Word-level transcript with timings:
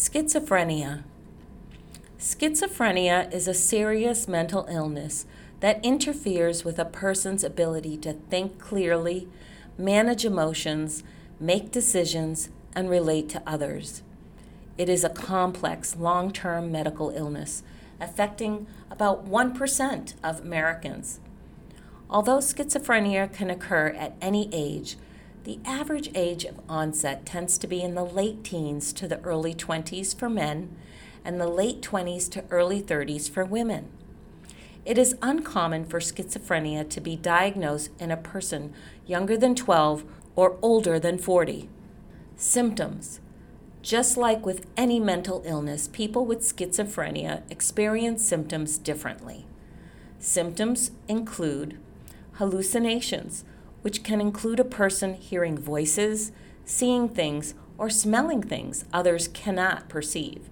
Schizophrenia. 0.00 1.02
Schizophrenia 2.18 3.30
is 3.34 3.46
a 3.46 3.52
serious 3.52 4.26
mental 4.26 4.66
illness 4.70 5.26
that 5.60 5.84
interferes 5.84 6.64
with 6.64 6.78
a 6.78 6.86
person's 6.86 7.44
ability 7.44 7.98
to 7.98 8.14
think 8.14 8.58
clearly, 8.58 9.28
manage 9.76 10.24
emotions, 10.24 11.04
make 11.38 11.70
decisions, 11.70 12.48
and 12.74 12.88
relate 12.88 13.28
to 13.28 13.42
others. 13.46 14.02
It 14.78 14.88
is 14.88 15.04
a 15.04 15.10
complex, 15.10 15.94
long 15.96 16.32
term 16.32 16.72
medical 16.72 17.10
illness 17.10 17.62
affecting 18.00 18.66
about 18.90 19.28
1% 19.28 20.14
of 20.24 20.40
Americans. 20.40 21.20
Although 22.08 22.38
schizophrenia 22.38 23.30
can 23.30 23.50
occur 23.50 23.88
at 23.88 24.16
any 24.22 24.48
age, 24.50 24.96
the 25.44 25.58
average 25.64 26.10
age 26.14 26.44
of 26.44 26.60
onset 26.68 27.24
tends 27.24 27.56
to 27.58 27.66
be 27.66 27.82
in 27.82 27.94
the 27.94 28.04
late 28.04 28.44
teens 28.44 28.92
to 28.92 29.08
the 29.08 29.20
early 29.20 29.54
20s 29.54 30.16
for 30.16 30.28
men 30.28 30.74
and 31.24 31.40
the 31.40 31.48
late 31.48 31.80
20s 31.80 32.30
to 32.30 32.44
early 32.50 32.82
30s 32.82 33.30
for 33.30 33.44
women. 33.44 33.88
It 34.84 34.98
is 34.98 35.16
uncommon 35.22 35.86
for 35.86 36.00
schizophrenia 36.00 36.88
to 36.90 37.00
be 37.00 37.16
diagnosed 37.16 37.90
in 37.98 38.10
a 38.10 38.16
person 38.16 38.72
younger 39.06 39.36
than 39.36 39.54
12 39.54 40.04
or 40.36 40.56
older 40.62 40.98
than 40.98 41.18
40. 41.18 41.68
Symptoms 42.36 43.20
Just 43.82 44.16
like 44.16 44.44
with 44.44 44.66
any 44.76 44.98
mental 45.00 45.42
illness, 45.44 45.88
people 45.88 46.24
with 46.24 46.40
schizophrenia 46.40 47.42
experience 47.50 48.26
symptoms 48.26 48.78
differently. 48.78 49.46
Symptoms 50.18 50.90
include 51.08 51.78
hallucinations, 52.34 53.44
which 53.82 54.02
can 54.02 54.20
include 54.20 54.60
a 54.60 54.64
person 54.64 55.14
hearing 55.14 55.56
voices, 55.58 56.32
seeing 56.64 57.08
things, 57.08 57.54
or 57.78 57.88
smelling 57.88 58.42
things 58.42 58.84
others 58.92 59.28
cannot 59.28 59.88
perceive. 59.88 60.50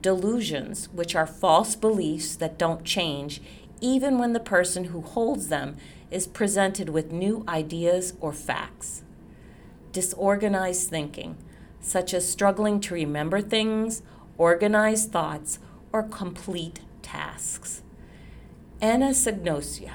Delusions, 0.00 0.88
which 0.92 1.14
are 1.14 1.26
false 1.26 1.76
beliefs 1.76 2.34
that 2.36 2.58
don't 2.58 2.84
change 2.84 3.40
even 3.82 4.16
when 4.16 4.32
the 4.32 4.40
person 4.40 4.84
who 4.84 5.02
holds 5.02 5.48
them 5.48 5.76
is 6.10 6.26
presented 6.26 6.88
with 6.88 7.12
new 7.12 7.44
ideas 7.48 8.14
or 8.20 8.32
facts. 8.32 9.02
Disorganized 9.90 10.88
thinking, 10.88 11.36
such 11.80 12.14
as 12.14 12.30
struggling 12.30 12.80
to 12.80 12.94
remember 12.94 13.40
things, 13.40 14.02
organize 14.38 15.06
thoughts, 15.06 15.58
or 15.92 16.04
complete 16.04 16.80
tasks. 17.02 17.82
Anosognosia, 18.80 19.94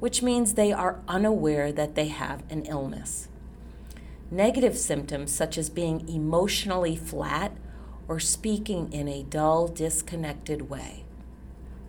which 0.00 0.22
means 0.22 0.54
they 0.54 0.72
are 0.72 1.00
unaware 1.08 1.72
that 1.72 1.94
they 1.94 2.08
have 2.08 2.42
an 2.50 2.64
illness. 2.66 3.28
Negative 4.30 4.76
symptoms, 4.76 5.32
such 5.32 5.56
as 5.56 5.70
being 5.70 6.08
emotionally 6.08 6.96
flat 6.96 7.52
or 8.08 8.20
speaking 8.20 8.92
in 8.92 9.08
a 9.08 9.22
dull, 9.22 9.68
disconnected 9.68 10.68
way. 10.68 11.04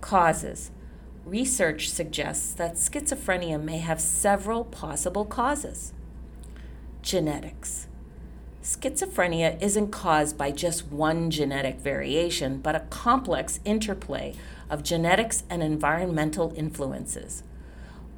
Causes 0.00 0.70
Research 1.24 1.90
suggests 1.90 2.54
that 2.54 2.76
schizophrenia 2.76 3.62
may 3.62 3.78
have 3.78 4.00
several 4.00 4.64
possible 4.64 5.26
causes. 5.26 5.92
Genetics 7.02 7.86
Schizophrenia 8.62 9.60
isn't 9.62 9.90
caused 9.90 10.36
by 10.36 10.50
just 10.50 10.88
one 10.88 11.30
genetic 11.30 11.80
variation, 11.80 12.58
but 12.58 12.74
a 12.74 12.80
complex 12.90 13.60
interplay 13.64 14.34
of 14.68 14.82
genetics 14.82 15.42
and 15.48 15.62
environmental 15.62 16.52
influences. 16.56 17.42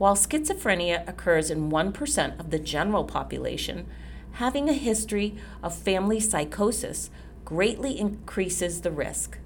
While 0.00 0.16
schizophrenia 0.16 1.06
occurs 1.06 1.50
in 1.50 1.70
1% 1.70 2.40
of 2.40 2.48
the 2.48 2.58
general 2.58 3.04
population, 3.04 3.86
having 4.32 4.66
a 4.66 4.72
history 4.72 5.36
of 5.62 5.74
family 5.74 6.20
psychosis 6.20 7.10
greatly 7.44 8.00
increases 8.00 8.80
the 8.80 8.90
risk. 8.90 9.36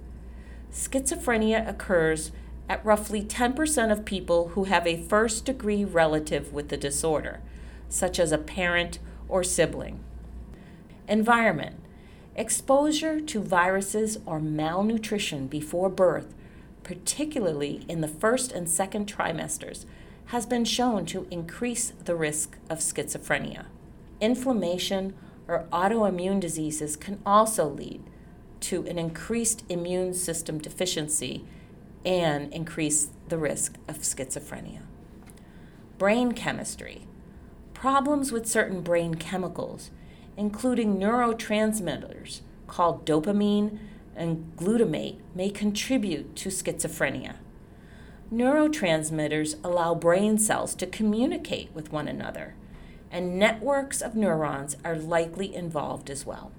Schizophrenia 0.70 1.68
occurs 1.68 2.30
at 2.68 2.86
roughly 2.86 3.24
10% 3.24 3.90
of 3.90 4.04
people 4.04 4.50
who 4.50 4.62
have 4.64 4.86
a 4.86 5.02
first 5.02 5.44
degree 5.44 5.84
relative 5.84 6.52
with 6.52 6.68
the 6.68 6.76
disorder, 6.76 7.40
such 7.88 8.20
as 8.20 8.30
a 8.30 8.38
parent 8.38 9.00
or 9.28 9.42
sibling. 9.42 10.04
Environment 11.08 11.80
Exposure 12.36 13.20
to 13.20 13.40
viruses 13.40 14.18
or 14.24 14.38
malnutrition 14.38 15.48
before 15.48 15.90
birth, 15.90 16.32
particularly 16.84 17.84
in 17.88 18.02
the 18.02 18.06
first 18.06 18.52
and 18.52 18.70
second 18.70 19.12
trimesters, 19.12 19.84
has 20.26 20.46
been 20.46 20.64
shown 20.64 21.06
to 21.06 21.26
increase 21.30 21.92
the 22.04 22.16
risk 22.16 22.56
of 22.70 22.78
schizophrenia. 22.78 23.66
Inflammation 24.20 25.14
or 25.46 25.66
autoimmune 25.72 26.40
diseases 26.40 26.96
can 26.96 27.20
also 27.26 27.68
lead 27.68 28.02
to 28.60 28.86
an 28.86 28.98
increased 28.98 29.64
immune 29.68 30.14
system 30.14 30.58
deficiency 30.58 31.44
and 32.04 32.52
increase 32.52 33.10
the 33.28 33.38
risk 33.38 33.76
of 33.88 33.98
schizophrenia. 33.98 34.80
Brain 35.98 36.32
chemistry. 36.32 37.06
Problems 37.74 38.32
with 38.32 38.46
certain 38.46 38.80
brain 38.80 39.14
chemicals, 39.16 39.90
including 40.36 40.96
neurotransmitters 40.96 42.40
called 42.66 43.04
dopamine 43.04 43.78
and 44.16 44.52
glutamate, 44.56 45.18
may 45.34 45.50
contribute 45.50 46.34
to 46.36 46.48
schizophrenia. 46.48 47.36
Neurotransmitters 48.34 49.54
allow 49.62 49.94
brain 49.94 50.38
cells 50.38 50.74
to 50.74 50.88
communicate 50.88 51.70
with 51.72 51.92
one 51.92 52.08
another, 52.08 52.56
and 53.08 53.38
networks 53.38 54.02
of 54.02 54.16
neurons 54.16 54.76
are 54.84 54.96
likely 54.96 55.54
involved 55.54 56.10
as 56.10 56.26
well. 56.26 56.50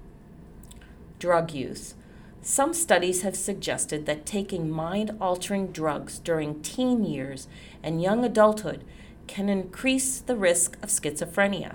Drug 1.18 1.52
use. 1.52 1.94
Some 2.40 2.72
studies 2.72 3.20
have 3.20 3.36
suggested 3.36 4.06
that 4.06 4.24
taking 4.24 4.70
mind 4.70 5.18
altering 5.20 5.66
drugs 5.66 6.18
during 6.18 6.62
teen 6.62 7.04
years 7.04 7.46
and 7.82 8.00
young 8.00 8.24
adulthood 8.24 8.82
can 9.26 9.50
increase 9.50 10.20
the 10.20 10.36
risk 10.36 10.78
of 10.82 10.88
schizophrenia. 10.88 11.74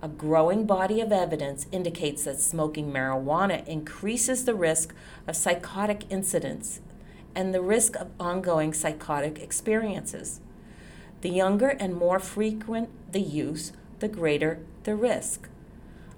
A 0.00 0.08
growing 0.08 0.64
body 0.64 1.02
of 1.02 1.12
evidence 1.12 1.66
indicates 1.70 2.24
that 2.24 2.40
smoking 2.40 2.90
marijuana 2.90 3.68
increases 3.68 4.46
the 4.46 4.54
risk 4.54 4.94
of 5.26 5.36
psychotic 5.36 6.04
incidents 6.08 6.80
and 7.34 7.54
the 7.54 7.60
risk 7.60 7.96
of 7.96 8.10
ongoing 8.18 8.72
psychotic 8.72 9.38
experiences. 9.38 10.40
The 11.20 11.30
younger 11.30 11.68
and 11.68 11.94
more 11.94 12.18
frequent 12.18 12.88
the 13.12 13.20
use, 13.20 13.72
the 13.98 14.08
greater 14.08 14.60
the 14.84 14.96
risk. 14.96 15.48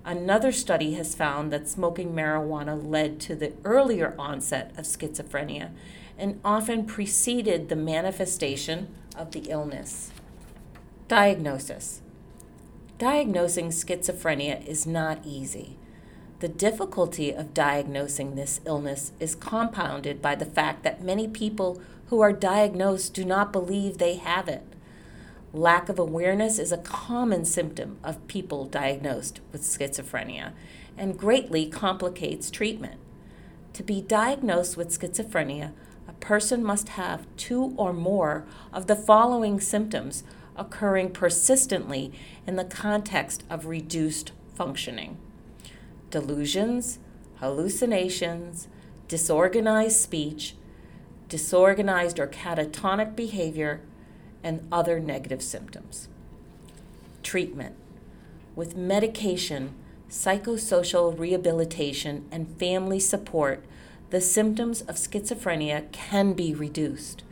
Another 0.04 0.50
study 0.52 0.94
has 0.94 1.14
found 1.14 1.52
that 1.52 1.68
smoking 1.68 2.12
marijuana 2.12 2.80
led 2.82 3.20
to 3.20 3.36
the 3.36 3.52
earlier 3.64 4.14
onset 4.18 4.72
of 4.76 4.84
schizophrenia 4.84 5.70
and 6.18 6.40
often 6.44 6.86
preceded 6.86 7.68
the 7.68 7.76
manifestation 7.76 8.88
of 9.16 9.32
the 9.32 9.40
illness. 9.48 10.10
Diagnosis 11.08 12.00
Diagnosing 12.98 13.68
schizophrenia 13.68 14.64
is 14.66 14.86
not 14.86 15.20
easy. 15.24 15.76
The 16.42 16.48
difficulty 16.48 17.30
of 17.30 17.54
diagnosing 17.54 18.34
this 18.34 18.60
illness 18.66 19.12
is 19.20 19.36
compounded 19.36 20.20
by 20.20 20.34
the 20.34 20.44
fact 20.44 20.82
that 20.82 21.00
many 21.00 21.28
people 21.28 21.80
who 22.08 22.20
are 22.20 22.32
diagnosed 22.32 23.14
do 23.14 23.24
not 23.24 23.52
believe 23.52 23.98
they 23.98 24.16
have 24.16 24.48
it. 24.48 24.64
Lack 25.52 25.88
of 25.88 26.00
awareness 26.00 26.58
is 26.58 26.72
a 26.72 26.78
common 26.78 27.44
symptom 27.44 27.96
of 28.02 28.26
people 28.26 28.64
diagnosed 28.64 29.38
with 29.52 29.62
schizophrenia 29.62 30.50
and 30.98 31.16
greatly 31.16 31.66
complicates 31.66 32.50
treatment. 32.50 32.98
To 33.74 33.84
be 33.84 34.00
diagnosed 34.00 34.76
with 34.76 34.88
schizophrenia, 34.88 35.70
a 36.08 36.12
person 36.14 36.64
must 36.64 36.88
have 36.88 37.28
two 37.36 37.72
or 37.76 37.92
more 37.92 38.44
of 38.72 38.88
the 38.88 38.96
following 38.96 39.60
symptoms 39.60 40.24
occurring 40.56 41.12
persistently 41.12 42.12
in 42.48 42.56
the 42.56 42.64
context 42.64 43.44
of 43.48 43.66
reduced 43.66 44.32
functioning 44.56 45.18
delusions, 46.12 47.00
hallucinations, 47.40 48.68
disorganized 49.08 50.00
speech, 50.00 50.54
disorganized 51.28 52.20
or 52.20 52.28
catatonic 52.28 53.16
behavior, 53.16 53.80
and 54.44 54.68
other 54.70 55.00
negative 55.00 55.42
symptoms. 55.42 56.08
Treatment 57.24 57.74
with 58.54 58.76
medication, 58.76 59.74
psychosocial 60.10 61.18
rehabilitation, 61.18 62.26
and 62.30 62.58
family 62.58 63.00
support, 63.00 63.64
the 64.10 64.20
symptoms 64.20 64.82
of 64.82 64.96
schizophrenia 64.96 65.90
can 65.90 66.34
be 66.34 66.54
reduced. 66.54 67.22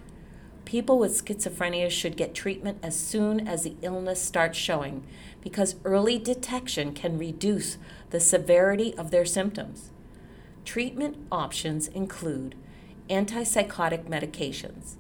People 0.71 1.01
with 1.01 1.25
schizophrenia 1.25 1.91
should 1.91 2.17
get 2.17 2.33
treatment 2.33 2.79
as 2.81 2.95
soon 2.95 3.49
as 3.49 3.65
the 3.65 3.75
illness 3.83 4.23
starts 4.23 4.57
showing 4.57 5.03
because 5.43 5.75
early 5.85 6.17
detection 6.17 6.95
can 6.95 7.19
reduce 7.19 7.77
the 8.11 8.21
severity 8.21 8.95
of 8.97 9.11
their 9.11 9.25
symptoms. 9.25 9.91
Treatment 10.65 11.17
options 11.33 11.89
include 11.89 12.55
antipsychotic 13.09 14.05
medications. 14.05 14.95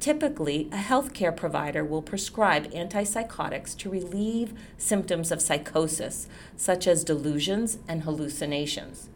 Typically, 0.00 0.68
a 0.72 0.78
healthcare 0.78 1.36
provider 1.36 1.84
will 1.84 2.02
prescribe 2.02 2.68
antipsychotics 2.72 3.76
to 3.76 3.88
relieve 3.88 4.52
symptoms 4.78 5.30
of 5.30 5.40
psychosis, 5.40 6.26
such 6.56 6.88
as 6.88 7.04
delusions 7.04 7.78
and 7.86 8.02
hallucinations. 8.02 9.10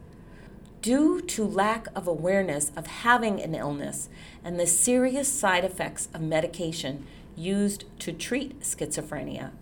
Due 0.83 1.21
to 1.21 1.47
lack 1.47 1.87
of 1.95 2.09
awareness 2.09 2.73
of 2.77 2.89
having 2.89 3.41
an 3.41 3.55
illness 3.55 4.09
and 4.43 4.59
the 4.59 4.67
serious 4.67 5.29
side 5.29 5.65
effects 5.65 6.09
of 6.13 6.21
medication 6.21 7.07
used 7.37 7.85
to 8.01 8.13
treat 8.13 8.59
schizophrenia, 8.63 9.53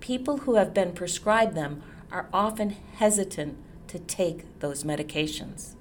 people 0.00 0.38
who 0.38 0.56
have 0.56 0.74
been 0.74 0.90
prescribed 0.90 1.54
them 1.54 1.80
are 2.10 2.28
often 2.32 2.70
hesitant 2.96 3.56
to 3.86 4.00
take 4.00 4.58
those 4.58 4.82
medications. 4.82 5.74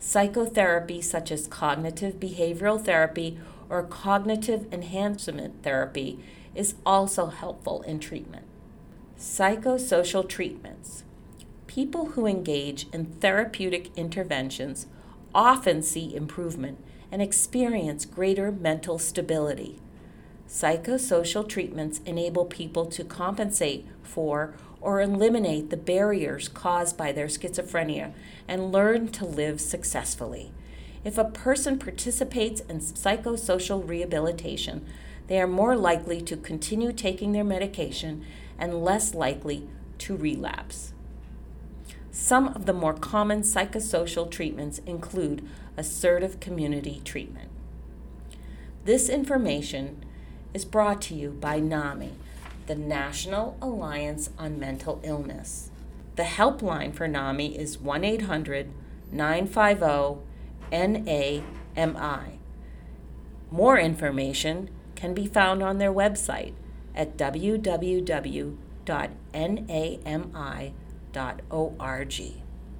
Psychotherapy, 0.00 1.00
such 1.00 1.30
as 1.30 1.46
cognitive 1.46 2.14
behavioral 2.18 2.84
therapy 2.84 3.38
or 3.70 3.84
cognitive 3.84 4.66
enhancement 4.72 5.62
therapy, 5.62 6.18
is 6.56 6.74
also 6.84 7.26
helpful 7.26 7.82
in 7.82 8.00
treatment. 8.00 8.46
Psychosocial 9.16 10.28
treatments. 10.28 11.04
People 11.76 12.06
who 12.12 12.24
engage 12.24 12.86
in 12.90 13.04
therapeutic 13.04 13.90
interventions 13.98 14.86
often 15.34 15.82
see 15.82 16.16
improvement 16.16 16.78
and 17.12 17.20
experience 17.20 18.06
greater 18.06 18.50
mental 18.50 18.98
stability. 18.98 19.78
Psychosocial 20.48 21.46
treatments 21.46 22.00
enable 22.06 22.46
people 22.46 22.86
to 22.86 23.04
compensate 23.04 23.86
for 24.02 24.54
or 24.80 25.02
eliminate 25.02 25.68
the 25.68 25.76
barriers 25.76 26.48
caused 26.48 26.96
by 26.96 27.12
their 27.12 27.26
schizophrenia 27.26 28.14
and 28.48 28.72
learn 28.72 29.08
to 29.08 29.26
live 29.26 29.60
successfully. 29.60 30.52
If 31.04 31.18
a 31.18 31.24
person 31.26 31.78
participates 31.78 32.62
in 32.62 32.78
psychosocial 32.78 33.86
rehabilitation, 33.86 34.86
they 35.26 35.38
are 35.42 35.46
more 35.46 35.76
likely 35.76 36.22
to 36.22 36.38
continue 36.38 36.94
taking 36.94 37.32
their 37.32 37.44
medication 37.44 38.24
and 38.58 38.82
less 38.82 39.14
likely 39.14 39.68
to 39.98 40.16
relapse. 40.16 40.94
Some 42.18 42.48
of 42.48 42.64
the 42.64 42.72
more 42.72 42.94
common 42.94 43.42
psychosocial 43.42 44.28
treatments 44.28 44.78
include 44.86 45.46
assertive 45.76 46.40
community 46.40 47.02
treatment. 47.04 47.50
This 48.86 49.10
information 49.10 50.02
is 50.54 50.64
brought 50.64 51.02
to 51.02 51.14
you 51.14 51.30
by 51.30 51.60
NAMI, 51.60 52.12
the 52.66 52.74
National 52.74 53.58
Alliance 53.60 54.30
on 54.38 54.58
Mental 54.58 54.98
Illness. 55.04 55.70
The 56.16 56.22
helpline 56.22 56.94
for 56.94 57.06
NAMI 57.06 57.54
is 57.58 57.78
1 57.78 58.02
800 58.02 58.72
950 59.12 60.22
NAMI. 60.72 62.38
More 63.50 63.78
information 63.78 64.70
can 64.94 65.12
be 65.12 65.26
found 65.26 65.62
on 65.62 65.76
their 65.76 65.92
website 65.92 66.54
at 66.94 67.18
www.nami.org 67.18 68.56
www.ecc.org. 71.16 72.45